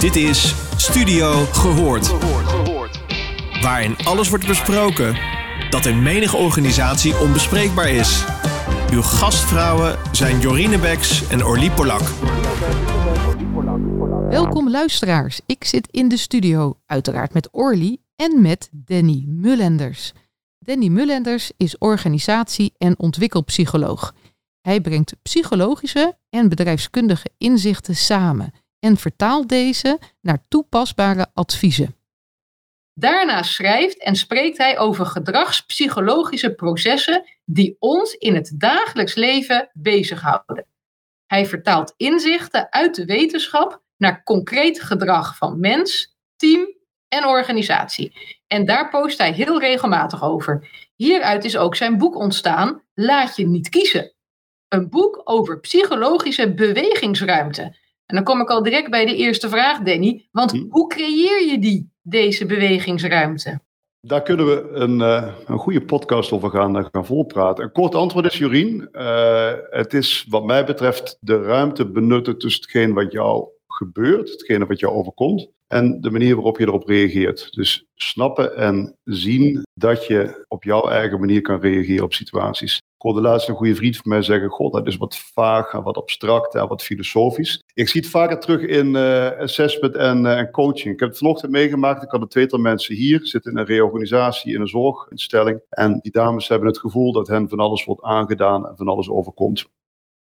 [0.00, 2.08] Dit is Studio Gehoord.
[3.62, 5.18] Waarin alles wordt besproken
[5.70, 8.24] dat in menige organisatie onbespreekbaar is.
[8.92, 12.00] Uw gastvrouwen zijn Jorine Beks en Orlie Polak.
[14.30, 15.40] Welkom luisteraars.
[15.46, 20.12] Ik zit in de studio, uiteraard met Orly en met Danny Mullenders.
[20.58, 24.14] Danny Mullenders is organisatie- en ontwikkelpsycholoog.
[24.60, 31.94] Hij brengt psychologische en bedrijfskundige inzichten samen en vertaalt deze naar toepasbare adviezen.
[32.94, 40.66] Daarna schrijft en spreekt hij over gedragspsychologische processen die ons in het dagelijks leven bezighouden.
[41.26, 46.74] Hij vertaalt inzichten uit de wetenschap naar concreet gedrag van mens, team
[47.08, 48.12] en organisatie.
[48.46, 50.68] En daar post hij heel regelmatig over.
[50.96, 54.14] Hieruit is ook zijn boek ontstaan, Laat je niet kiezen.
[54.68, 57.76] Een boek over psychologische bewegingsruimte.
[58.10, 60.28] En dan kom ik al direct bij de eerste vraag, Danny.
[60.32, 60.64] Want Hm.
[60.68, 63.60] hoe creëer je die, deze bewegingsruimte?
[64.00, 67.64] Daar kunnen we een, eh, een goede podcast over gaan, eh, gaan volpraten.
[67.64, 68.88] Een kort antwoord is, Jorien.
[68.92, 74.66] eh, het is wat mij betreft de ruimte benutten tussen hetgeen wat jou gebeurt, hetgene
[74.66, 77.52] wat jou overkomt, en de manier waarop je erop reageert.
[77.52, 82.80] Dus snappen en zien dat je op jouw eigen manier kan reageren op situaties.
[83.00, 85.82] Ik hoorde laatst een goede vriend van mij zeggen: God, dat is wat vaag en
[85.82, 87.62] wat abstract en wat filosofisch.
[87.74, 90.94] Ik zie het vaker terug in eh, assessment en, eh, en coaching.
[90.94, 92.02] Ik heb het vanochtend meegemaakt.
[92.02, 95.60] Ik had een tweetal mensen hier, zitten in een reorganisatie in een zorginstelling.
[95.68, 99.08] En die dames hebben het gevoel dat hen van alles wordt aangedaan en van alles
[99.08, 99.60] overkomt.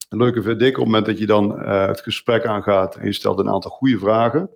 [0.10, 3.06] Het leuke vind ik op het moment dat je dan eh, het gesprek aangaat en
[3.06, 4.50] je stelt een aantal goede vragen.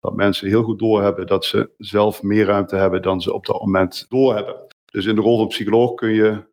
[0.00, 3.60] Dat mensen heel goed doorhebben dat ze zelf meer ruimte hebben dan ze op dat
[3.60, 4.56] moment doorhebben.
[4.84, 6.46] Dus in de rol van psycholoog kun je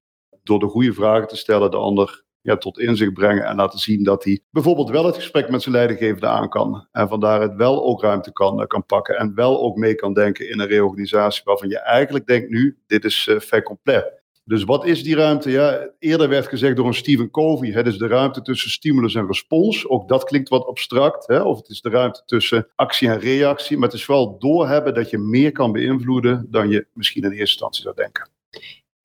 [0.46, 4.04] door de goede vragen te stellen de ander ja, tot inzicht brengen en laten zien
[4.04, 6.88] dat hij bijvoorbeeld wel het gesprek met zijn leidinggevende aan kan.
[6.92, 10.14] En vandaar het wel ook ruimte kan, eh, kan pakken en wel ook mee kan
[10.14, 14.24] denken in een reorganisatie waarvan je eigenlijk denkt nu, dit is uh, fait complet.
[14.44, 15.52] Dus wat is die ruimte?
[15.52, 19.28] Ja, eerder werd gezegd door een Stephen Covey, het is de ruimte tussen stimulus en
[19.28, 19.88] respons.
[19.88, 21.42] Ook dat klinkt wat abstract, hè?
[21.42, 23.78] of het is de ruimte tussen actie en reactie.
[23.78, 27.44] Maar het is wel doorhebben dat je meer kan beïnvloeden dan je misschien in eerste
[27.44, 28.30] instantie zou denken.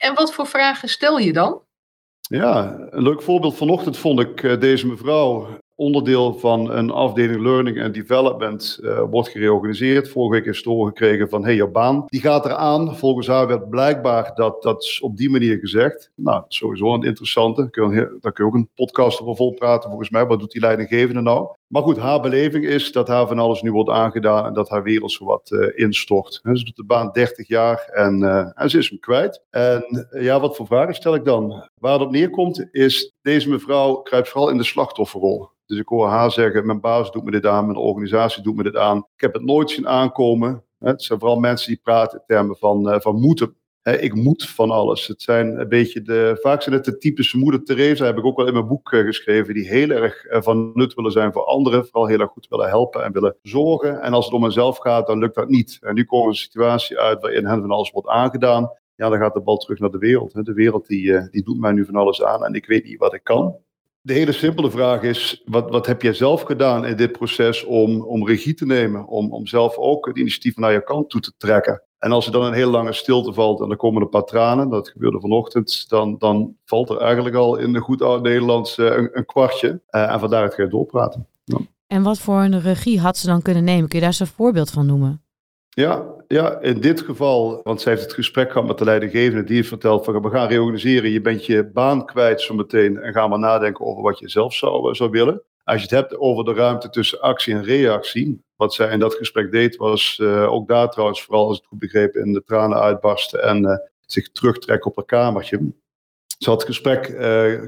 [0.00, 1.62] En wat voor vragen stel je dan?
[2.20, 5.58] Ja, een leuk voorbeeld vanochtend vond ik uh, deze mevrouw.
[5.80, 10.08] Onderdeel van een afdeling Learning and Development uh, wordt gereorganiseerd.
[10.08, 12.96] Vorige week is te gekregen van, hey, jouw baan, die gaat eraan.
[12.96, 16.10] Volgens haar werd blijkbaar dat dat op die manier gezegd.
[16.14, 17.60] Nou, sowieso een interessante.
[18.20, 20.26] Daar kun je, ook een podcast over vol praten, volgens mij.
[20.26, 21.48] Wat doet die leidinggevende nou?
[21.66, 24.82] Maar goed, haar beleving is dat haar van alles nu wordt aangedaan en dat haar
[24.82, 26.40] wereld zo wat uh, instort.
[26.42, 29.42] Ze doet de baan 30 jaar en, uh, en ze is hem kwijt.
[29.50, 31.68] En ja, wat voor vragen stel ik dan?
[31.74, 35.48] Waar het op neerkomt is, deze mevrouw kruipt vooral in de slachtofferrol.
[35.66, 38.62] Dus ik hoor haar zeggen, mijn baas doet me dit aan, mijn organisatie doet me
[38.62, 38.98] dit aan.
[38.98, 40.64] Ik heb het nooit zien aankomen.
[40.78, 43.54] Het zijn vooral mensen die praten in termen van, van moeten.
[43.82, 45.06] Ik moet van alles.
[45.06, 48.36] Het zijn een beetje de, vaak zijn het de typische moeder Teresa, heb ik ook
[48.36, 52.06] wel in mijn boek geschreven, die heel erg van nut willen zijn voor anderen, vooral
[52.06, 54.00] heel erg goed willen helpen en willen zorgen.
[54.00, 55.78] En als het om henzelf gaat, dan lukt dat niet.
[55.80, 58.70] En nu komt een situatie uit waarin hen van alles wordt aangedaan.
[59.00, 60.44] Ja, dan gaat de bal terug naar de wereld.
[60.44, 63.14] De wereld die, die doet mij nu van alles aan en ik weet niet wat
[63.14, 63.56] ik kan.
[64.02, 68.02] De hele simpele vraag is, wat, wat heb jij zelf gedaan in dit proces om,
[68.02, 71.32] om regie te nemen, om, om zelf ook het initiatief naar je kant toe te
[71.36, 71.82] trekken?
[71.98, 74.68] En als er dan een heel lange stilte valt en er komen een paar tranen,
[74.68, 78.86] dat gebeurde vanochtend, dan, dan valt er eigenlijk al in de goed oud Nederlands uh,
[78.86, 79.80] een, een, kwartje.
[79.90, 81.26] Uh, en vandaar het ga je doorpraten.
[81.44, 81.58] Ja.
[81.86, 83.88] En wat voor een regie had ze dan kunnen nemen?
[83.88, 85.22] Kun je daar eens een voorbeeld van noemen?
[85.68, 86.04] Ja,
[86.34, 89.68] ja, in dit geval, want zij heeft het gesprek gehad met de leidinggevende, die heeft
[89.68, 93.84] verteld van we gaan reorganiseren, je bent je baan kwijt zometeen en ga maar nadenken
[93.84, 95.42] over wat je zelf zou, zou willen.
[95.64, 99.14] Als je het hebt over de ruimte tussen actie en reactie, wat zij in dat
[99.14, 102.42] gesprek deed, was uh, ook daar trouwens, vooral als ik het goed begreep, in de
[102.42, 105.72] tranen uitbarsten en uh, zich terugtrekken op haar kamertje.
[106.38, 107.02] Ze had het gesprek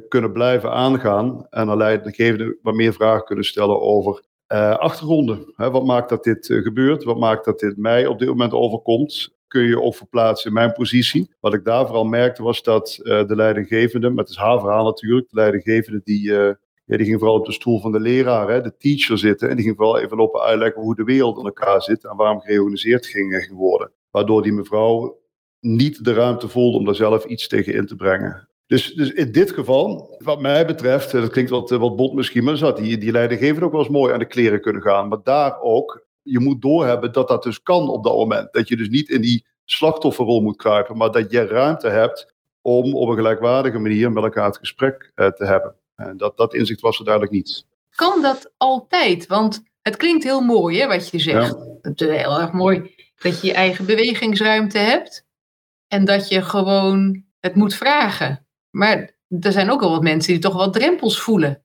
[0.08, 5.52] kunnen blijven aangaan en haar leidinggevende wat meer vragen kunnen stellen over uh, achtergronden.
[5.56, 7.04] Hè, wat maakt dat dit uh, gebeurt?
[7.04, 9.34] Wat maakt dat dit mij op dit moment overkomt?
[9.46, 11.30] Kun je ook verplaatsen in mijn positie?
[11.40, 14.84] Wat ik daar vooral merkte was dat uh, de leidinggevende, met het is haar verhaal
[14.84, 16.32] natuurlijk, de leidinggevende die,
[16.84, 19.48] ja, die ging vooral op de stoel van de leraar, hè, de teacher zitten.
[19.48, 22.40] En die ging vooral even lopen uitleggen hoe de wereld in elkaar zit en waarom
[22.40, 23.92] gereorganiseerd ging, ging worden.
[24.10, 25.20] Waardoor die mevrouw
[25.60, 28.48] niet de ruimte voelde om daar zelf iets tegen in te brengen.
[28.72, 32.56] Dus, dus in dit geval, wat mij betreft, dat klinkt wat, wat bot misschien, maar
[32.56, 35.08] zat die, die leidinggever ook wel eens mooi aan de kleren kunnen gaan.
[35.08, 38.52] Maar daar ook, je moet doorhebben dat dat dus kan op dat moment.
[38.52, 42.94] Dat je dus niet in die slachtofferrol moet kruipen, maar dat je ruimte hebt om
[42.94, 45.74] op een gelijkwaardige manier met elkaar het gesprek uh, te hebben.
[45.94, 47.66] En dat, dat inzicht was er duidelijk niet.
[47.90, 49.26] Kan dat altijd?
[49.26, 51.56] Want Het klinkt heel mooi, hè, wat je zegt.
[51.82, 55.24] Het is heel erg mooi dat je je eigen bewegingsruimte hebt.
[55.88, 58.46] En dat je gewoon het moet vragen.
[58.72, 61.64] Maar er zijn ook wel wat mensen die toch wel drempels voelen.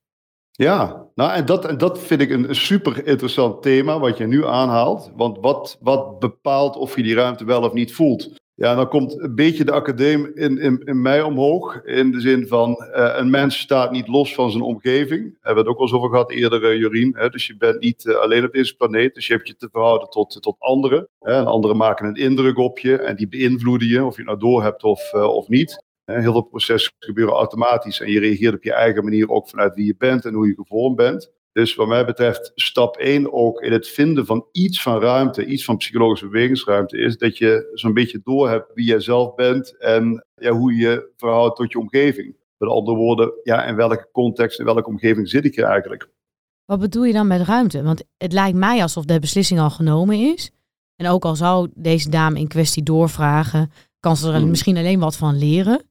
[0.52, 4.46] Ja, nou en dat, en dat vind ik een, super interessant thema wat je nu
[4.46, 5.12] aanhaalt.
[5.16, 8.36] Want wat, wat bepaalt of je die ruimte wel of niet voelt?
[8.54, 11.84] Ja, dan komt een beetje de academie in, in, in mij omhoog.
[11.84, 15.24] In de zin van, uh, een mens staat niet los van zijn omgeving.
[15.24, 17.16] Daar hebben we het ook al over gehad eerder, uh, Jorien.
[17.18, 17.30] Hè?
[17.30, 19.14] Dus je bent niet uh, alleen op deze planeet.
[19.14, 21.08] Dus je hebt je te verhouden tot, tot anderen.
[21.20, 21.34] Hè?
[21.34, 22.98] En anderen maken een indruk op je.
[22.98, 25.86] En die beïnvloeden je, of je het nou door hebt of, of niet.
[26.12, 28.00] Heel veel processen gebeuren automatisch.
[28.00, 30.54] En je reageert op je eigen manier ook vanuit wie je bent en hoe je
[30.54, 31.32] gevormd bent.
[31.52, 35.66] Dus wat mij betreft, stap 1 ook in het vinden van iets van ruimte, iets
[35.66, 40.52] van psychologische bewegingsruimte, is dat je zo'n beetje doorhebt wie jij zelf bent en ja,
[40.52, 42.36] hoe je je verhoudt tot je omgeving.
[42.58, 46.10] Met andere woorden, ja, in welke context, in welke omgeving zit ik hier eigenlijk?
[46.66, 47.84] Wat bedoel je dan met ruimte?
[47.84, 50.52] Want het lijkt mij alsof de beslissing al genomen is.
[50.96, 54.50] En ook al zou deze dame in kwestie doorvragen, kan ze er hmm.
[54.50, 55.82] misschien alleen wat van leren.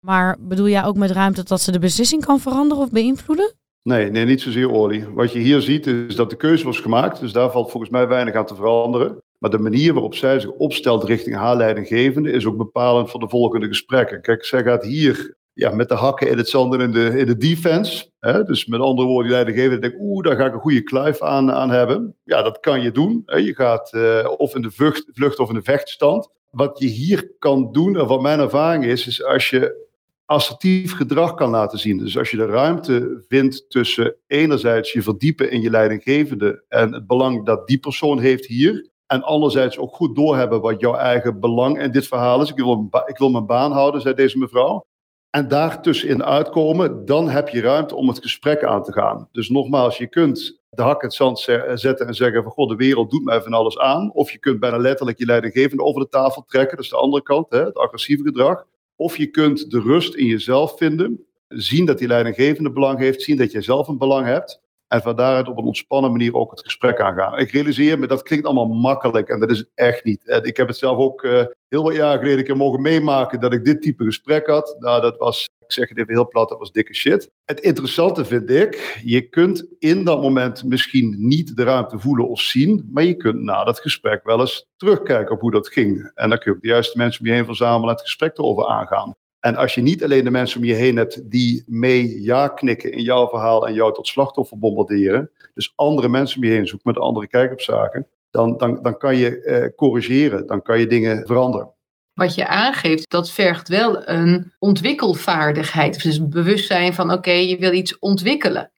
[0.00, 3.54] Maar bedoel jij ook met ruimte dat ze de beslissing kan veranderen of beïnvloeden?
[3.82, 5.06] Nee, nee, niet zozeer Orly.
[5.14, 8.08] Wat je hier ziet is dat de keuze was gemaakt, dus daar valt volgens mij
[8.08, 9.22] weinig aan te veranderen.
[9.38, 13.28] Maar de manier waarop zij zich opstelt richting haar leidinggevende is ook bepalend voor de
[13.28, 14.22] volgende gesprekken.
[14.22, 17.26] Kijk, zij gaat hier ja, met de hakken in het zand en in de, in
[17.26, 18.10] de defense.
[18.18, 18.42] Hè?
[18.42, 21.52] Dus met andere woorden, die leidinggevende denkt, oeh, daar ga ik een goede kluif aan,
[21.52, 22.14] aan hebben.
[22.24, 23.22] Ja, dat kan je doen.
[23.26, 23.36] Hè?
[23.36, 26.28] Je gaat uh, of in de vlucht, vlucht of in de vechtstand.
[26.50, 29.85] Wat je hier kan doen, en wat mijn ervaring is, is als je
[30.26, 31.98] assertief gedrag kan laten zien.
[31.98, 37.06] Dus als je de ruimte vindt tussen enerzijds je verdiepen in je leidinggevende en het
[37.06, 41.82] belang dat die persoon heeft hier, en anderzijds ook goed doorhebben wat jouw eigen belang
[41.82, 42.50] in dit verhaal is.
[42.50, 44.86] Ik wil, ik wil mijn baan houden, zei deze mevrouw.
[45.30, 49.28] En daartussenin uitkomen, dan heb je ruimte om het gesprek aan te gaan.
[49.32, 51.38] Dus nogmaals, je kunt de hak in het zand
[51.74, 54.12] zetten en zeggen van god, de wereld doet mij van alles aan.
[54.12, 57.22] Of je kunt bijna letterlijk je leidinggevende over de tafel trekken, dat is de andere
[57.22, 58.64] kant, hè, het agressieve gedrag.
[58.96, 63.36] Of je kunt de rust in jezelf vinden, zien dat die leidinggevende belang heeft, zien
[63.36, 64.60] dat jij zelf een belang hebt.
[64.88, 67.38] En van daaruit op een ontspannen manier ook het gesprek aangaan.
[67.38, 70.40] Ik realiseer me, dat klinkt allemaal makkelijk en dat is echt niet.
[70.42, 73.64] Ik heb het zelf ook uh, heel wat jaar geleden een mogen meemaken dat ik
[73.64, 74.76] dit type gesprek had.
[74.78, 77.30] Nou, dat was, ik zeg het even heel plat, dat was dikke shit.
[77.44, 82.40] Het interessante vind ik, je kunt in dat moment misschien niet de ruimte voelen of
[82.40, 86.10] zien, maar je kunt na dat gesprek wel eens terugkijken op hoe dat ging.
[86.14, 88.38] En dan kun je ook de juiste mensen om je heen verzamelen en het gesprek
[88.38, 89.14] erover aangaan.
[89.40, 92.92] En als je niet alleen de mensen om je heen hebt die mee ja knikken
[92.92, 96.92] in jouw verhaal en jou tot slachtoffer bombarderen, dus andere mensen om je heen zoeken
[96.92, 100.86] met andere kijk op zaken, dan, dan, dan kan je eh, corrigeren, dan kan je
[100.86, 101.74] dingen veranderen.
[102.16, 106.02] Wat je aangeeft, dat vergt wel een ontwikkelvaardigheid.
[106.02, 108.72] Dus bewustzijn van oké, je wil iets ontwikkelen.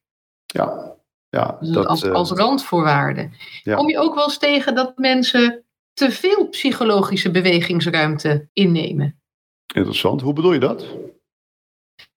[0.47, 0.95] Ja,
[1.29, 1.57] ja.
[1.61, 3.31] Dus dat, als, uh, als randvoorwaarde.
[3.65, 9.21] Kom je ook wel eens tegen dat mensen te veel psychologische bewegingsruimte innemen?
[9.75, 10.21] Interessant.
[10.21, 10.87] Hoe bedoel je dat?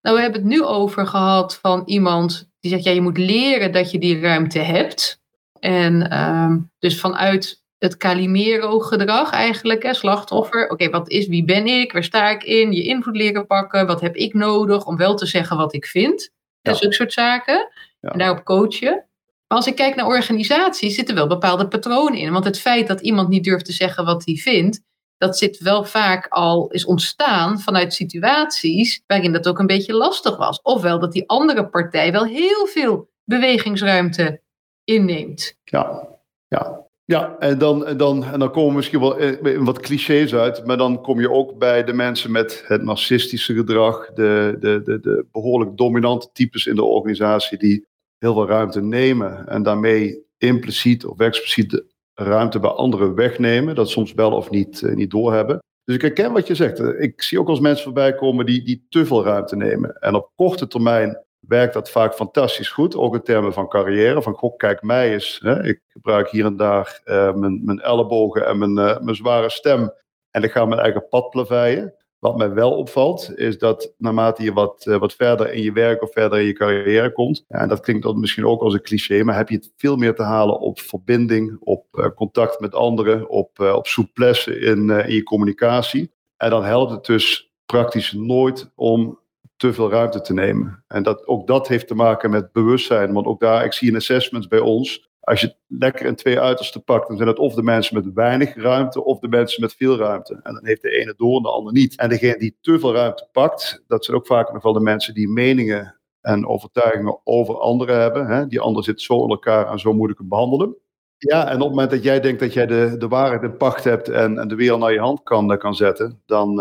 [0.01, 3.71] Nou, we hebben het nu over gehad van iemand die zegt, ja, je moet leren
[3.71, 5.21] dat je die ruimte hebt.
[5.59, 10.69] En um, dus vanuit het Calimero-gedrag eigenlijk, hè, slachtoffer.
[10.69, 11.91] Oké, wat is, wie ben ik?
[11.91, 12.71] Waar sta ik in?
[12.71, 13.87] Je invloed leren pakken.
[13.87, 16.31] Wat heb ik nodig om wel te zeggen wat ik vind?
[16.61, 16.73] Ja.
[16.73, 17.69] Zulke soort zaken.
[17.99, 18.09] Ja.
[18.09, 19.05] En daarop coachen.
[19.47, 22.31] Maar als ik kijk naar organisaties, zitten wel bepaalde patronen in.
[22.31, 24.81] Want het feit dat iemand niet durft te zeggen wat hij vindt,
[25.17, 30.37] dat zit wel vaak al is ontstaan vanuit situaties waarin dat ook een beetje lastig
[30.37, 30.61] was.
[30.61, 34.41] Ofwel dat die andere partij wel heel veel bewegingsruimte
[34.83, 35.57] inneemt.
[35.63, 36.07] Ja,
[36.47, 36.89] ja.
[37.11, 40.77] Ja, en dan, en, dan, en dan komen misschien wel in wat clichés uit, maar
[40.77, 45.25] dan kom je ook bij de mensen met het narcistische gedrag, de, de, de, de
[45.31, 47.85] behoorlijk dominante types in de organisatie die
[48.17, 54.13] heel veel ruimte nemen en daarmee impliciet of expliciet ruimte bij anderen wegnemen, dat soms
[54.13, 55.59] wel of niet, uh, niet doorhebben.
[55.83, 56.79] Dus ik herken wat je zegt.
[56.79, 59.95] Ik zie ook als mensen voorbij komen die, die te veel ruimte nemen.
[59.99, 62.95] En op korte termijn werkt dat vaak fantastisch goed.
[62.95, 64.21] Ook in termen van carrière.
[64.21, 65.39] Van goh, kijk mij eens.
[65.43, 65.63] Hè.
[65.63, 69.93] Ik gebruik hier en daar uh, mijn, mijn ellebogen en mijn, uh, mijn zware stem.
[70.31, 71.93] En ik ga mijn eigen pad plaveien.
[72.19, 76.03] Wat mij wel opvalt, is dat naarmate je wat, uh, wat verder in je werk
[76.03, 79.23] of verder in je carrière komt, en dat klinkt dan misschien ook als een cliché,
[79.23, 83.59] maar heb je het veel meer te halen op verbinding, op contact met anderen, op,
[83.59, 86.11] op souplesse in, in je communicatie.
[86.37, 89.19] En dan helpt het dus praktisch nooit om
[89.61, 90.83] te veel ruimte te nemen.
[90.87, 93.95] En dat, ook dat heeft te maken met bewustzijn, want ook daar, ik zie in
[93.95, 97.63] assessments bij ons, als je lekker in twee uitersten pakt, dan zijn het of de
[97.63, 100.39] mensen met weinig ruimte of de mensen met veel ruimte.
[100.43, 101.97] En dan heeft de ene door en de ander niet.
[101.97, 105.13] En degene die te veel ruimte pakt, dat zijn ook vaak nog wel de mensen
[105.13, 108.27] die meningen en overtuigingen over anderen hebben.
[108.27, 108.47] Hè?
[108.47, 110.75] Die ander zit zo in elkaar en zo moet ik hem behandelen.
[111.17, 113.83] Ja, en op het moment dat jij denkt dat jij de, de waarheid in pacht
[113.83, 116.55] hebt en, en de wereld naar je hand kan, kan zetten, dan,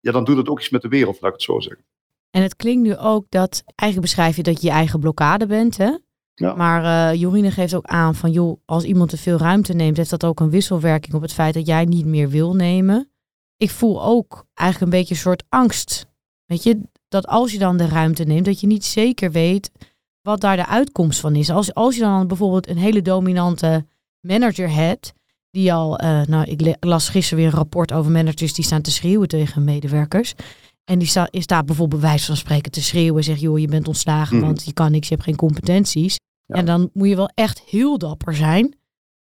[0.00, 1.84] ja, dan doet het ook iets met de wereld, laat ik het zo zeggen.
[2.34, 5.76] En het klinkt nu ook dat, eigenlijk beschrijf je dat je je eigen blokkade bent,
[5.76, 5.96] hè?
[6.34, 6.54] Ja.
[6.54, 10.10] Maar uh, Jorine geeft ook aan van, joh, als iemand te veel ruimte neemt, heeft
[10.10, 13.10] dat ook een wisselwerking op het feit dat jij niet meer wil nemen.
[13.56, 16.06] Ik voel ook eigenlijk een beetje een soort angst.
[16.44, 19.70] Weet je, dat als je dan de ruimte neemt, dat je niet zeker weet
[20.22, 21.50] wat daar de uitkomst van is.
[21.50, 23.86] Als, als je dan bijvoorbeeld een hele dominante
[24.20, 25.12] manager hebt,
[25.50, 28.90] die al, uh, nou, ik las gisteren weer een rapport over managers die staan te
[28.90, 30.34] schreeuwen tegen medewerkers.
[30.84, 33.24] En die sta, is daar bijvoorbeeld bij wijze van spreken te schreeuwen.
[33.24, 34.46] Zeg, joh, je bent ontslagen, mhm.
[34.46, 36.16] want je kan niks, je hebt geen competenties.
[36.46, 38.76] En dan moet je wel echt heel dapper zijn.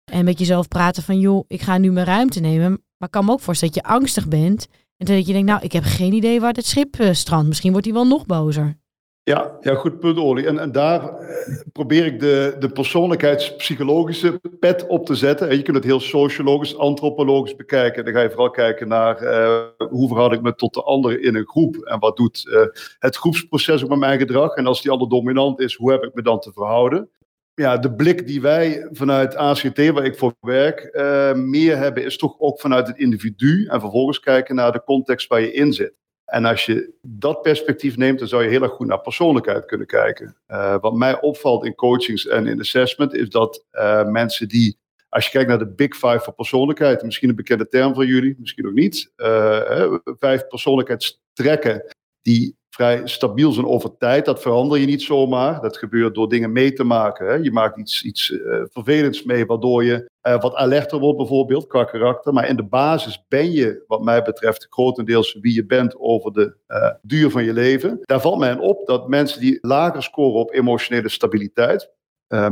[0.04, 2.70] En met jezelf praten van, joh, ik ga nu mijn ruimte nemen.
[2.70, 4.66] Maar ik kan me ook voorstellen dat je angstig bent.
[4.96, 7.48] En dat je denkt, nou, ik heb geen idee waar het schip uh, strandt.
[7.48, 8.76] Misschien wordt hij wel nog bozer.
[9.24, 10.44] Ja, ja goed punt, Oli.
[10.44, 15.48] En, en daar eh, probeer ik de, de persoonlijkheidspsychologische pet op te zetten.
[15.48, 18.04] En je kunt het heel sociologisch, antropologisch bekijken.
[18.04, 21.34] Dan ga je vooral kijken naar uh, hoe verhoud ik me tot de anderen in
[21.34, 21.76] een groep.
[21.76, 22.60] En wat doet uh,
[22.98, 24.54] het groepsproces met mijn gedrag.
[24.54, 27.10] En als die ander dominant is, hoe heb ik me dan te verhouden?
[27.54, 30.98] Ja, de blik die wij vanuit ACT, waar ik voor werk,
[31.36, 33.66] meer hebben, is toch ook vanuit het individu.
[33.66, 36.03] En vervolgens kijken naar de context waar je in zit.
[36.24, 39.86] En als je dat perspectief neemt, dan zou je heel erg goed naar persoonlijkheid kunnen
[39.86, 40.36] kijken.
[40.48, 44.78] Uh, wat mij opvalt in coachings en in assessment is dat uh, mensen die,
[45.08, 48.36] als je kijkt naar de Big Five voor persoonlijkheid, misschien een bekende term voor jullie,
[48.38, 51.84] misschien ook niet, uh, vijf persoonlijkheidstrekken
[52.24, 54.24] die vrij stabiel zijn over tijd.
[54.24, 55.60] Dat verander je niet zomaar.
[55.60, 57.26] Dat gebeurt door dingen mee te maken.
[57.26, 57.34] Hè.
[57.34, 61.84] Je maakt iets, iets uh, vervelends mee, waardoor je uh, wat alerter wordt, bijvoorbeeld, qua
[61.84, 62.32] karakter.
[62.32, 66.56] Maar in de basis ben je, wat mij betreft, grotendeels wie je bent over de
[66.68, 67.98] uh, duur van je leven.
[68.02, 71.92] Daar valt mij op dat mensen die lager scoren op emotionele stabiliteit,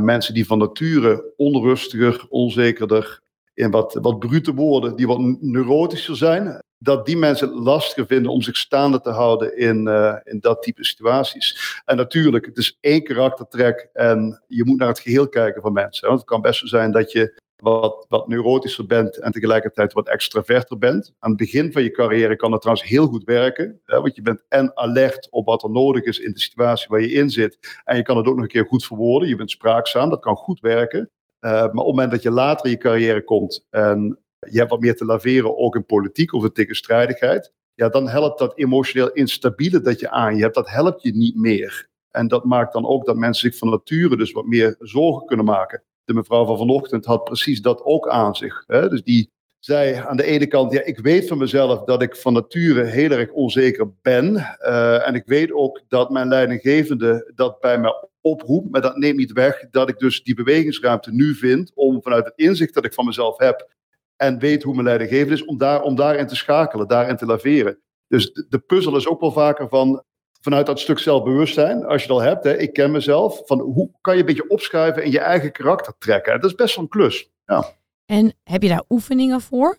[0.01, 3.21] mensen die van nature onrustiger, onzekerder,
[3.53, 8.31] in wat, wat brute woorden, die wat neurotischer zijn, dat die mensen het lastiger vinden
[8.31, 11.81] om zich staande te houden in, uh, in dat type situaties.
[11.85, 16.07] En natuurlijk, het is één karaktertrek en je moet naar het geheel kijken van mensen.
[16.07, 20.09] Want het kan best zo zijn dat je wat, wat neurotischer bent en tegelijkertijd wat
[20.09, 21.13] extraverter bent.
[21.19, 24.21] Aan het begin van je carrière kan dat trouwens heel goed werken, hè, want je
[24.21, 27.81] bent en alert op wat er nodig is in de situatie waar je in zit.
[27.83, 30.35] En je kan het ook nog een keer goed verwoorden, je bent spraakzaam, dat kan
[30.35, 31.09] goed werken.
[31.45, 34.19] Uh, maar op het moment dat je later in je carrière komt en
[34.49, 38.39] je hebt wat meer te laveren, ook in politiek of in tegenstrijdigheid, ja, dan helpt
[38.39, 41.87] dat emotioneel instabiele dat je aan je hebt, dat helpt je niet meer.
[42.11, 45.45] En dat maakt dan ook dat mensen zich van nature dus wat meer zorgen kunnen
[45.45, 45.83] maken.
[46.05, 48.63] De mevrouw van vanochtend had precies dat ook aan zich.
[48.67, 48.89] Hè?
[48.89, 52.33] Dus die zei aan de ene kant, ja, ik weet van mezelf dat ik van
[52.33, 54.33] nature heel erg onzeker ben.
[54.35, 58.71] Uh, en ik weet ook dat mijn leidinggevende dat bij me oproept.
[58.71, 62.33] Maar dat neemt niet weg dat ik dus die bewegingsruimte nu vind om vanuit het
[62.35, 63.71] inzicht dat ik van mezelf heb,
[64.15, 67.79] en weet hoe mijn leidinggevende is, om, daar, om daarin te schakelen, daarin te laveren.
[68.07, 70.03] Dus de, puzzel is ook wel vaker van,
[70.41, 74.13] vanuit dat stuk zelfbewustzijn, als je al hebt, hè, ik ken mezelf, van hoe kan
[74.13, 76.41] je een beetje opschuiven en je eigen karakter trekken.
[76.41, 77.31] Dat is best wel een klus.
[77.45, 77.73] Ja.
[78.05, 79.77] En heb je daar oefeningen voor?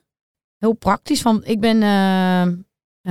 [0.59, 2.47] Heel praktisch, van ik ben, uh,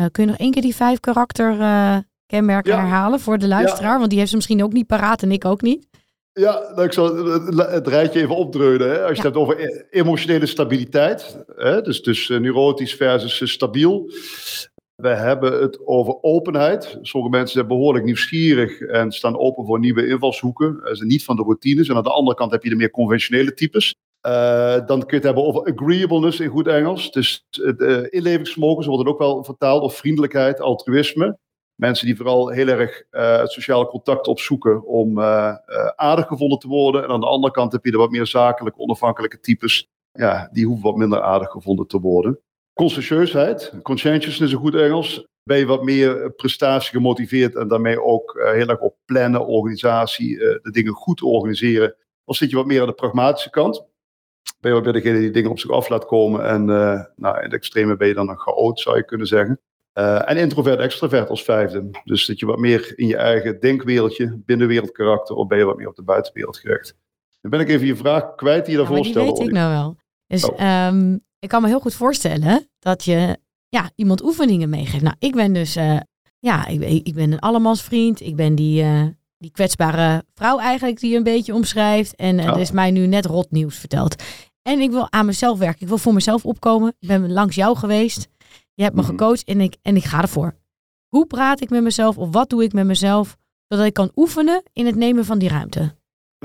[0.02, 3.98] uh, kun je nog één keer die vijf karakter uh, kenmerken herhalen voor de luisteraar?
[3.98, 5.88] Want die heeft ze misschien ook niet paraat en ik ook niet.
[6.34, 7.16] Ja, nou, ik zal
[7.58, 8.90] het rijtje even opdreunen.
[8.90, 9.02] Hè.
[9.02, 13.48] Als je het hebt over e-, emotionele stabiliteit, hè, dus, dus uh, neurotisch versus uh,
[13.48, 14.12] stabiel.
[14.96, 16.98] We hebben het over openheid.
[17.02, 20.80] Sommige mensen zijn behoorlijk nieuwsgierig en staan open voor nieuwe invalshoeken.
[20.84, 21.88] Ze zijn niet van de routines.
[21.88, 23.96] En aan de andere kant heb je de meer conventionele types.
[24.28, 27.12] Uh, dan kun je het hebben over agreeableness in goed Engels.
[27.12, 31.38] Dus het inlevingsvermogen, zo wordt het ook wel vertaald, of vriendelijkheid, altruïsme.
[31.84, 36.60] Mensen die vooral heel erg uh, het sociale contact opzoeken om uh, uh, aardig gevonden
[36.60, 37.04] te worden.
[37.04, 39.90] En aan de andere kant heb je de wat meer zakelijke, onafhankelijke types.
[40.12, 42.40] Ja, die hoeven wat minder aardig gevonden te worden.
[42.74, 45.28] Conscientieusheid, conscientiousness is een goed Engels.
[45.44, 50.72] Ben je wat meer prestatie gemotiveerd en daarmee ook heel erg op plannen, organisatie, de
[50.72, 51.96] dingen goed organiseren.
[52.26, 53.86] Of zit je wat meer aan de pragmatische kant?
[54.60, 56.66] Ben je meer degene die dingen op zich af laat komen en
[57.16, 59.60] nou, in de extreme ben je dan een chaot, zou je kunnen zeggen.
[59.94, 61.90] Uh, en introvert, extrovert als vijfde.
[62.04, 65.88] Dus dat je wat meer in je eigen denkwereldje, binnenwereldkarakter, of ben je wat meer
[65.88, 66.96] op de buitenwereld gericht.
[67.42, 69.28] Dan ben ik even je vraag kwijt die je daarvoor ja, stelde.
[69.28, 69.96] Dat weet ik nou wel.
[70.28, 70.88] Dus oh.
[70.88, 73.38] um, ik kan me heel goed voorstellen dat je
[73.70, 75.04] ja, iemand oefeningen meegeeft.
[75.04, 76.00] Nou, ik ben dus, uh,
[76.40, 78.22] ja, ik, ik, ben een allemansvriend.
[78.22, 79.04] Ik ben die, uh,
[79.38, 82.16] die kwetsbare vrouw eigenlijk die je een beetje omschrijft.
[82.16, 84.24] En er is mij nu net rot nieuws verteld.
[84.62, 85.82] En ik wil aan mezelf werken.
[85.82, 86.96] Ik wil voor mezelf opkomen.
[87.00, 88.28] Ik ben langs jou geweest.
[88.74, 89.10] Je hebt me mhm.
[89.10, 90.56] gecoacht en ik, en ik ga ervoor.
[91.08, 93.38] Hoe praat ik met mezelf of wat doe ik met mezelf
[93.68, 95.96] zodat ik kan oefenen in het nemen van die ruimte?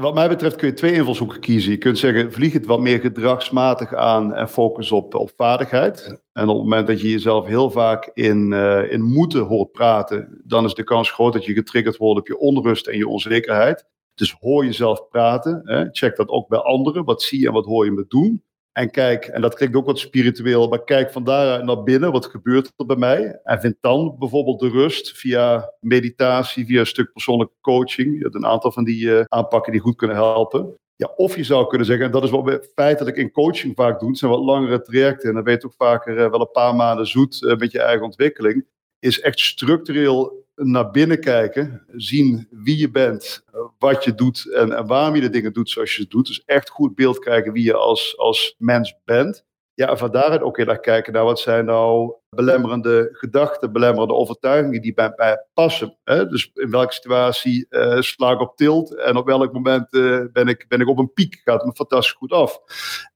[0.01, 1.71] Wat mij betreft kun je twee invalshoeken kiezen.
[1.71, 6.21] Je kunt zeggen, vlieg het wat meer gedragsmatig aan en focus op, op vaardigheid.
[6.33, 10.43] En op het moment dat je jezelf heel vaak in, uh, in moeten hoort praten,
[10.45, 13.85] dan is de kans groot dat je getriggerd wordt op je onrust en je onzekerheid.
[14.15, 15.61] Dus hoor jezelf praten.
[15.65, 15.89] Hè.
[15.91, 17.05] Check dat ook bij anderen.
[17.05, 18.43] Wat zie je en wat hoor je me doen?
[18.73, 22.13] En kijk, en dat klinkt ook wat spiritueel, maar kijk van daaruit naar binnen.
[22.13, 23.41] Wat gebeurt er bij mij?
[23.45, 28.17] En vind dan bijvoorbeeld de rust via meditatie, via een stuk persoonlijke coaching.
[28.17, 30.75] Je hebt een aantal van die uh, aanpakken die goed kunnen helpen.
[30.97, 34.01] Ja, of je zou kunnen zeggen, en dat is wat we feitelijk in coaching vaak
[34.01, 35.29] doen, zijn wat langere trajecten.
[35.29, 37.81] En dan weet je ook vaker uh, wel een paar maanden zoet uh, met je
[37.81, 38.67] eigen ontwikkeling.
[38.99, 43.45] Is echt structureel naar binnen kijken, zien wie je bent,
[43.79, 46.27] wat je doet en, waarom je de dingen doet zoals je ze doet.
[46.27, 49.47] Dus echt goed beeld krijgen wie je als, als mens bent.
[49.75, 54.15] Ja, en van daaruit ook heel erg kijken naar wat zijn nou belemmerende gedachten, belemmerende
[54.15, 55.99] overtuigingen die bij mij passen.
[56.05, 56.27] Hè?
[56.27, 60.49] Dus in welke situatie uh, sla ik op tilt en op welk moment uh, ben,
[60.49, 62.59] ik, ben ik op een piek, gaat me fantastisch goed af.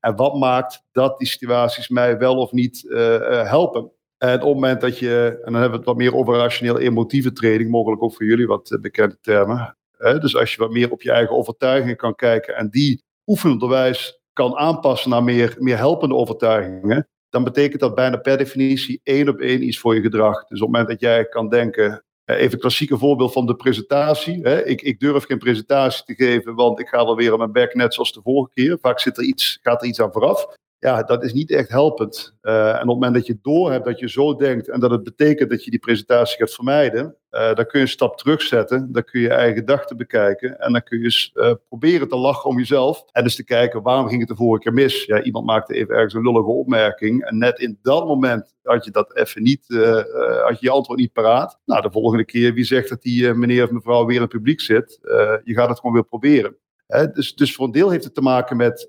[0.00, 3.92] En wat maakt dat die situaties mij wel of niet uh, helpen?
[4.22, 6.78] En op het moment dat je, en dan hebben we het wat meer over rationeel
[6.78, 9.76] emotieve training, mogelijk ook voor jullie wat bekende termen.
[9.96, 10.18] Hè?
[10.18, 14.56] Dus als je wat meer op je eigen overtuigingen kan kijken en die oefenenderwijs kan
[14.56, 19.66] aanpassen naar meer, meer helpende overtuigingen, dan betekent dat bijna per definitie één op één
[19.66, 20.46] iets voor je gedrag.
[20.46, 24.40] Dus op het moment dat jij kan denken, even het klassieke voorbeeld van de presentatie.
[24.42, 24.64] Hè?
[24.64, 27.74] Ik, ik, durf geen presentatie te geven, want ik ga wel weer aan mijn bek
[27.74, 28.78] net zoals de vorige keer.
[28.80, 32.34] Vaak zit er iets, gaat er iets aan vooraf ja, dat is niet echt helpend.
[32.42, 35.02] Uh, en op het moment dat je doorhebt dat je zo denkt en dat het
[35.02, 38.92] betekent dat je die presentatie gaat vermijden, uh, dan kun je een stap terugzetten.
[38.92, 42.50] Dan kun je je eigen gedachten bekijken en dan kun je uh, proberen te lachen
[42.50, 43.04] om jezelf.
[43.12, 45.04] En dus te kijken, waarom ging het de vorige keer mis?
[45.04, 48.90] Ja, iemand maakte even ergens een lullige opmerking en net in dat moment had je
[48.90, 49.66] dat even niet,
[50.44, 51.60] had je je antwoord niet paraat.
[51.64, 54.60] Nou, de volgende keer, wie zegt dat die meneer of mevrouw weer in het publiek
[54.60, 54.98] zit?
[55.44, 56.56] je gaat het gewoon weer proberen.
[57.12, 58.88] dus, dus voor een deel heeft het te maken met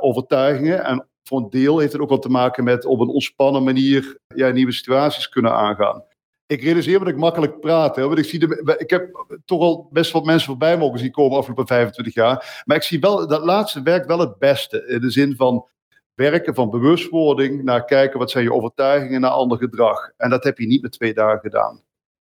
[0.00, 3.64] overtuigingen en voor een deel heeft het ook wat te maken met op een ontspannen
[3.64, 6.04] manier ja, nieuwe situaties kunnen aangaan.
[6.46, 7.96] Ik realiseer me dat ik makkelijk praat.
[7.96, 11.10] Hè, want ik, zie de, ik heb toch al best wat mensen voorbij mogen zien
[11.10, 12.62] komen afgelopen 25 jaar.
[12.64, 14.86] Maar ik zie wel, dat laatste werkt wel het beste.
[14.86, 15.66] In de zin van
[16.14, 20.10] werken van bewustwording naar kijken wat zijn je overtuigingen naar ander gedrag.
[20.16, 21.82] En dat heb je niet met twee dagen gedaan.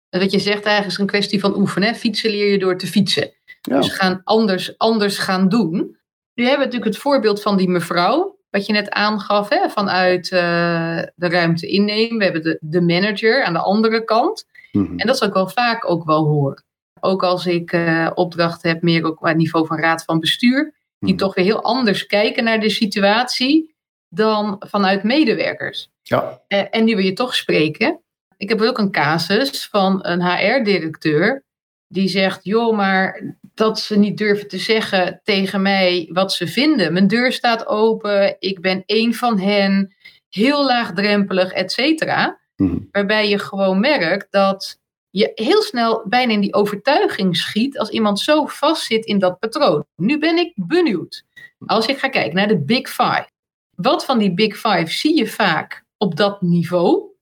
[0.08, 1.94] Wat je zegt eigenlijk is een kwestie van oefenen.
[1.94, 3.32] Fietsen leer je door te fietsen.
[3.60, 3.76] Ja.
[3.76, 5.96] Dus gaan anders, anders gaan doen.
[6.34, 10.24] Nu hebben we natuurlijk het voorbeeld van die mevrouw wat je net aangaf, hè, vanuit
[10.24, 12.18] uh, de ruimte innemen.
[12.18, 14.46] We hebben de, de manager aan de andere kant.
[14.72, 14.98] Mm-hmm.
[14.98, 16.64] En dat is ook wel vaak ook wel horen.
[17.00, 20.72] Ook als ik uh, opdrachten heb, meer ook aan niveau van raad van bestuur, die
[20.98, 21.16] mm-hmm.
[21.16, 23.74] toch weer heel anders kijken naar de situatie
[24.08, 25.90] dan vanuit medewerkers.
[26.02, 26.40] Ja.
[26.48, 28.00] Uh, en nu wil je toch spreken.
[28.36, 31.44] Ik heb ook een casus van een HR-directeur
[31.86, 36.92] die zegt: joh, maar dat ze niet durven te zeggen tegen mij wat ze vinden.
[36.92, 39.94] Mijn deur staat open, ik ben één van hen,
[40.28, 42.40] heel laagdrempelig, et cetera.
[42.56, 42.78] Mhm.
[42.90, 44.78] Waarbij je gewoon merkt dat
[45.10, 49.86] je heel snel bijna in die overtuiging schiet als iemand zo vastzit in dat patroon.
[49.96, 51.24] Nu ben ik benieuwd.
[51.66, 53.28] Als ik ga kijken naar de Big Five.
[53.76, 57.13] Wat van die Big Five zie je vaak op dat niveau?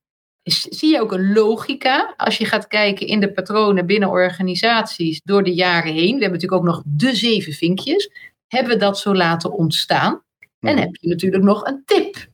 [0.44, 5.42] Zie je ook een logica als je gaat kijken in de patronen binnen organisaties door
[5.42, 6.14] de jaren heen.
[6.16, 8.10] We hebben natuurlijk ook nog de zeven vinkjes.
[8.46, 10.22] Hebben we dat zo laten ontstaan?
[10.60, 12.30] En heb je natuurlijk nog een tip.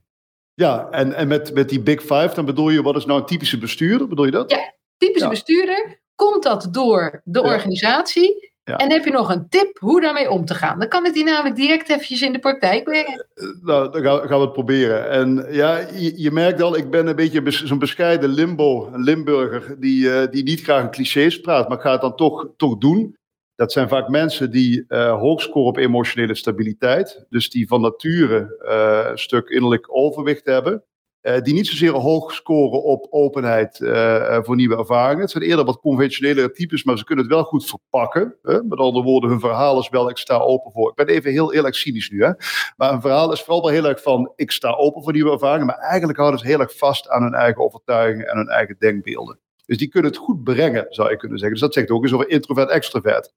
[0.55, 3.27] Ja, en, en met, met die Big Five, dan bedoel je, wat is nou een
[3.27, 4.09] typische bestuurder?
[4.09, 4.51] Bedoel je dat?
[4.51, 6.01] Ja, typische bestuurder.
[6.14, 8.53] Komt dat door de organisatie?
[8.77, 10.79] En heb je nog een tip hoe daarmee om te gaan?
[10.79, 13.27] Dan kan ik die namelijk direct eventjes in de praktijk brengen.
[13.35, 15.11] Eh, nou, dan gaan we het proberen.
[15.11, 19.81] En ja, je, je merkt al, ik ben een beetje zo'n bescheiden limbo, een Limburger,
[19.81, 22.79] die, uh, die niet graag in clichés praat, maar ik ga het dan toch, toch
[22.79, 23.17] doen.
[23.55, 27.27] Dat zijn vaak mensen die uh, hoog scoren op emotionele stabiliteit.
[27.29, 28.57] Dus die van nature
[29.11, 30.83] een stuk innerlijk overwicht hebben.
[31.29, 35.21] Uh, die niet zozeer hoog scoren op openheid uh, voor nieuwe ervaringen.
[35.21, 38.37] Het zijn eerder wat conventionelere types, maar ze kunnen het wel goed verpakken.
[38.43, 38.62] Hè?
[38.62, 40.91] Met andere woorden, hun verhaal is wel, ik sta open voor.
[40.91, 42.33] Ik ben even heel eerlijk cynisch nu, hè?
[42.77, 45.67] maar een verhaal is vooral wel heel erg van, ik sta open voor nieuwe ervaringen,
[45.67, 49.38] maar eigenlijk houden ze heel erg vast aan hun eigen overtuigingen en hun eigen denkbeelden.
[49.67, 51.59] Dus die kunnen het goed brengen, zou je kunnen zeggen.
[51.59, 53.33] Dus dat zegt ook eens over introvert-extrovert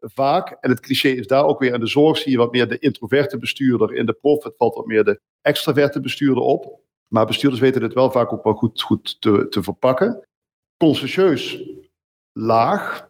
[0.00, 2.68] vaak, en het cliché is daar ook weer in de zorg, zie je wat meer
[2.68, 3.94] de introverte bestuurder.
[3.94, 6.86] In de profit valt wat meer de extraverte bestuurder op.
[7.08, 10.28] Maar bestuurders weten het wel vaak ook wel goed, goed te, te verpakken.
[10.76, 11.62] Consciëntieus
[12.32, 13.06] laag.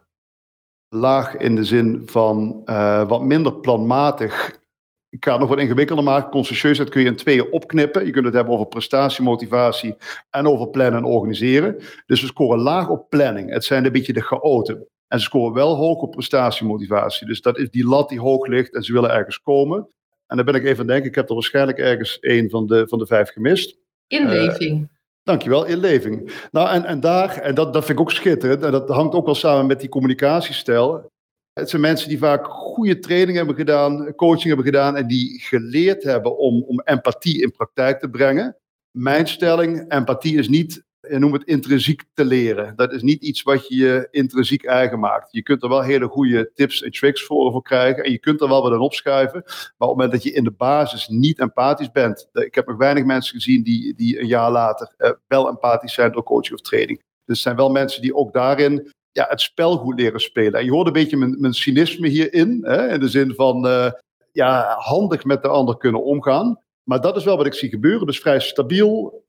[0.95, 4.61] Laag in de zin van uh, wat minder planmatig.
[5.09, 6.31] Ik ga het nog wat ingewikkelder maken.
[6.31, 8.07] Consciëntieusheid kun je in tweeën opknippen.
[8.07, 9.97] Je kunt het hebben over prestatie, motivatie
[10.31, 11.77] en over plannen en organiseren.
[12.07, 13.51] Dus we scoren laag op planning.
[13.51, 14.87] Het zijn een beetje de chaoten.
[15.09, 17.27] En ze scoren wel hoog op prestatiemotivatie.
[17.27, 19.89] Dus dat is die lat die hoog ligt en ze willen ergens komen.
[20.27, 22.89] En dan ben ik even aan denken, ik heb er waarschijnlijk ergens één van de,
[22.89, 23.79] van de vijf gemist.
[24.09, 24.81] Inleving.
[24.81, 24.87] Uh,
[25.23, 26.47] dankjewel, inleving.
[26.51, 29.27] Nou, en, en daar, en dat, dat vind ik ook schitterend, en dat hangt ook
[29.27, 31.11] wel samen met die communicatiestijl.
[31.53, 36.03] Het zijn mensen die vaak goede training hebben gedaan, coaching hebben gedaan en die geleerd
[36.03, 38.57] hebben om, om empathie in praktijk te brengen.
[38.91, 42.77] Mijn stelling, empathie is niet je noemt het intrinsiek te leren.
[42.77, 45.33] Dat is niet iets wat je je intrinsiek eigen maakt.
[45.33, 48.05] Je kunt er wel hele goede tips en tricks voor, voor krijgen.
[48.05, 49.43] En je kunt er wel wat aan opschuiven.
[49.45, 52.29] Maar op het moment dat je in de basis niet empathisch bent.
[52.33, 56.13] Ik heb nog weinig mensen gezien die, die een jaar later eh, wel empathisch zijn
[56.13, 56.99] door coaching of training.
[56.99, 60.61] Dus het zijn wel mensen die ook daarin ja, het spel goed leren spelen.
[60.61, 62.59] En je hoort een beetje mijn, mijn cynisme hierin.
[62.63, 63.91] Hè, in de zin van uh,
[64.33, 66.59] ja, handig met de ander kunnen omgaan.
[66.89, 68.07] Maar dat is wel wat ik zie gebeuren.
[68.07, 69.25] Dus vrij stabiel,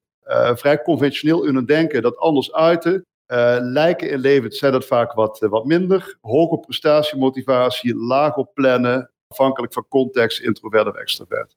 [0.53, 3.05] vrij conventioneel in hun denken, dat anders uiten.
[3.27, 6.17] Uh, lijken in leven zijn dat vaak wat, wat minder.
[6.21, 11.55] Hoge prestatiemotivatie, laag op plannen, afhankelijk van context, introvert of extrovert.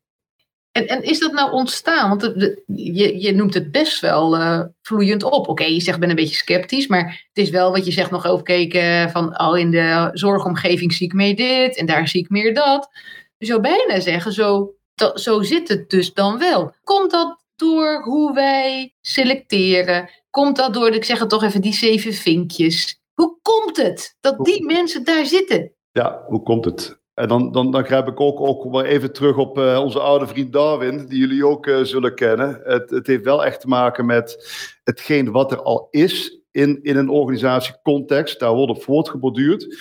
[0.72, 2.08] En, en is dat nou ontstaan?
[2.08, 2.22] Want
[2.66, 4.38] je, je noemt het best wel
[4.82, 5.48] vloeiend op.
[5.48, 8.26] Oké, je zegt ben een beetje sceptisch, maar het is wel wat je zegt nog
[8.26, 12.54] overkeken van oh, in de zorgomgeving zie ik meer dit en daar zie ik meer
[12.54, 12.88] dat.
[13.37, 14.74] Je zou bijna zeggen, zo,
[15.14, 16.74] zo zit het dus dan wel.
[16.85, 20.11] Komt dat door hoe wij selecteren?
[20.31, 23.01] Komt dat door, ik zeg het toch even, die zeven vinkjes?
[23.14, 25.72] Hoe komt het dat die mensen daar zitten?
[25.90, 27.01] Ja, hoe komt het?
[27.14, 30.27] En dan, dan, dan grijp ik ook, ook wel even terug op uh, onze oude
[30.27, 32.61] vriend Darwin, die jullie ook uh, zullen kennen.
[32.64, 34.48] Het, het heeft wel echt te maken met
[34.85, 38.40] hetgeen wat er al is in, in een organisatiecontext.
[38.40, 39.79] Daar wordt op voortgeborduurd.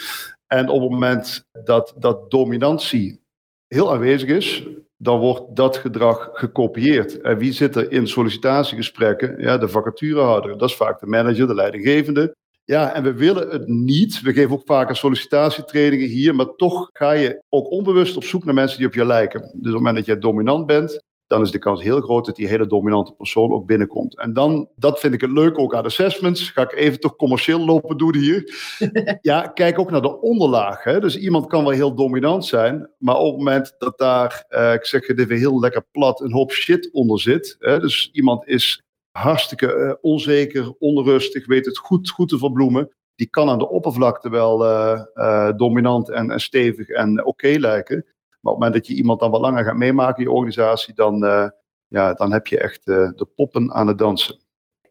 [0.48, 3.24] En op het moment dat, dat dominantie
[3.68, 4.64] heel aanwezig is,
[5.02, 7.22] dan wordt dat gedrag gekopieerd.
[7.22, 9.36] En wie zit er in sollicitatiegesprekken?
[9.40, 10.58] Ja, de vacaturehouder.
[10.58, 12.36] Dat is vaak de manager, de leidinggevende.
[12.64, 14.22] Ja, en we willen het niet.
[14.22, 18.54] We geven ook vaker sollicitatietrainingen hier, maar toch ga je ook onbewust op zoek naar
[18.54, 19.40] mensen die op je lijken.
[19.42, 22.36] Dus op het moment dat jij dominant bent, dan is de kans heel groot dat
[22.36, 24.18] die hele dominante persoon ook binnenkomt.
[24.18, 26.50] En dan, dat vind ik het leuk ook aan assessments.
[26.50, 28.56] Ga ik even toch commercieel lopen doen hier.
[29.22, 30.84] ja, kijk ook naar de onderlaag.
[30.84, 31.00] Hè.
[31.00, 34.86] Dus iemand kan wel heel dominant zijn, maar op het moment dat daar, uh, ik
[34.86, 37.56] zeg het even heel lekker plat, een hoop shit onder zit.
[37.60, 37.80] Hè.
[37.80, 42.90] Dus iemand is hartstikke uh, onzeker, onrustig, weet het goed, goed te verbloemen.
[43.16, 48.06] Die kan aan de oppervlakte wel uh, dominant en, en, stevig en oké okay lijken.
[48.42, 50.94] Maar op het moment dat je iemand dan wat langer gaat meemaken in je organisatie,
[50.94, 51.48] dan, uh,
[51.88, 54.40] ja, dan heb je echt uh, de poppen aan het dansen.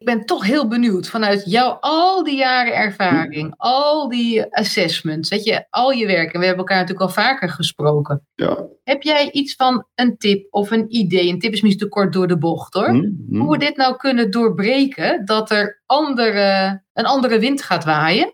[0.01, 3.53] Ik ben toch heel benieuwd vanuit jou, al die jaren ervaring, hm.
[3.57, 6.33] al die assessments, weet je, al je werk.
[6.33, 8.27] En we hebben elkaar natuurlijk al vaker gesproken.
[8.35, 8.65] Ja.
[8.83, 11.29] Heb jij iets van een tip of een idee?
[11.29, 12.89] Een tip is misschien te kort door de bocht hoor.
[12.89, 13.39] Hm, hm.
[13.39, 18.33] Hoe we dit nou kunnen doorbreken, dat er andere, een andere wind gaat waaien?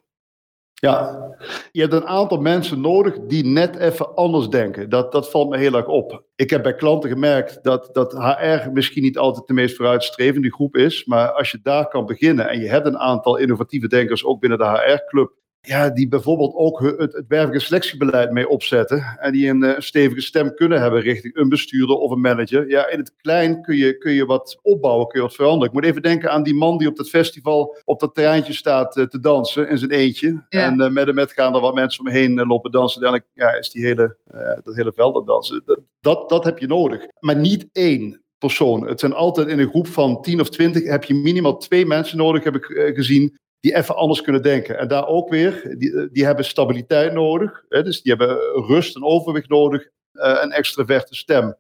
[0.80, 1.28] Ja,
[1.72, 4.90] je hebt een aantal mensen nodig die net even anders denken.
[4.90, 6.24] Dat, dat valt me heel erg op.
[6.36, 10.76] Ik heb bij klanten gemerkt dat, dat HR misschien niet altijd de meest vooruitstrevende groep
[10.76, 11.06] is.
[11.06, 14.60] Maar als je daar kan beginnen en je hebt een aantal innovatieve denkers ook binnen
[14.60, 15.32] de HR-club
[15.67, 19.17] ja, die bijvoorbeeld ook het, het selectiebeleid mee opzetten.
[19.19, 22.69] En die een, eh, een, stevige stem kunnen hebben richting een bestuurder of een manager.
[22.69, 25.67] Ja, in het klein kun je, kun je wat opbouwen, kun je wat veranderen.
[25.67, 28.97] Ik moet even denken aan die man die op dat festival op dat terreintje staat
[28.97, 30.45] uh, te dansen in zijn eentje.
[30.49, 33.01] En uh, met en met gaan er wat mensen omheen lopen dansen.
[33.01, 34.17] Uiteindelijk ja, is die hele,
[34.63, 35.62] dat hele veld aan dansen.
[35.65, 37.08] Dat, dat, dat heb je nodig.
[37.19, 38.88] Maar niet één persoon.
[38.88, 42.17] Het zijn altijd in een groep van 10 of 20 heb je minimaal twee mensen
[42.17, 44.78] nodig, heb ik gezien, die even anders kunnen denken.
[44.78, 47.63] En daar ook weer, die, die hebben stabiliteit nodig.
[47.70, 51.58] Hè, dus die hebben rust en overwicht nodig, uh, een extraverte stem.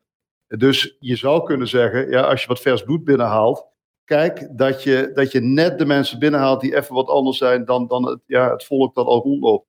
[0.47, 3.65] Dus je zou kunnen zeggen, ja, als je wat vers bloed binnenhaalt,
[4.05, 7.87] kijk dat je, dat je net de mensen binnenhaalt die even wat anders zijn dan,
[7.87, 9.67] dan het, ja, het volk dat al rondloopt.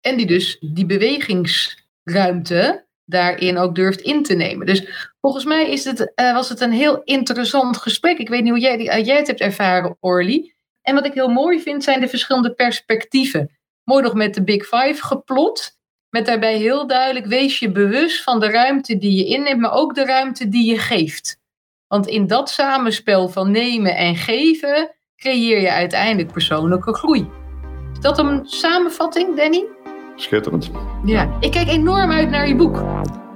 [0.00, 4.66] En die dus die bewegingsruimte daarin ook durft in te nemen.
[4.66, 8.18] Dus volgens mij is het, uh, was het een heel interessant gesprek.
[8.18, 10.54] Ik weet niet hoe jij, uh, jij het hebt ervaren, Orly.
[10.82, 13.50] En wat ik heel mooi vind, zijn de verschillende perspectieven.
[13.84, 15.80] Mooi nog met de Big Five geplot.
[16.10, 19.94] Met daarbij heel duidelijk, wees je bewust van de ruimte die je inneemt, maar ook
[19.94, 21.40] de ruimte die je geeft.
[21.86, 27.30] Want in dat samenspel van nemen en geven creëer je uiteindelijk persoonlijke groei.
[27.92, 29.66] Is dat een samenvatting, Danny?
[30.16, 30.70] Schitterend.
[31.04, 32.84] Ja, ik kijk enorm uit naar je boek.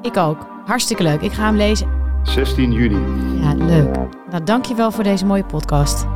[0.02, 0.46] Ik ook.
[0.64, 1.20] Hartstikke leuk.
[1.20, 1.88] Ik ga hem lezen.
[2.22, 3.40] 16 juni.
[3.40, 3.94] Ja, leuk.
[4.30, 6.15] Nou, dankjewel voor deze mooie podcast.